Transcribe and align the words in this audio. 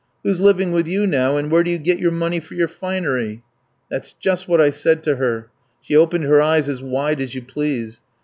Who's 0.23 0.39
living 0.41 0.71
with 0.71 0.87
you 0.87 1.05
now, 1.05 1.37
and 1.37 1.51
where 1.51 1.63
do 1.63 1.69
you 1.69 1.77
get 1.77 1.99
your 1.99 2.09
money 2.09 2.39
for 2.39 2.55
your 2.55 2.67
finery?' 2.67 3.43
That's 3.91 4.13
just 4.13 4.47
what 4.47 4.59
I 4.59 4.71
said 4.71 5.03
to 5.03 5.17
her; 5.17 5.51
she 5.79 5.95
opened 5.95 6.23
her 6.23 6.41
eyes 6.41 6.67
as 6.67 6.81
wide 6.81 7.21
as 7.21 7.35
you 7.35 7.43
please. 7.43 8.01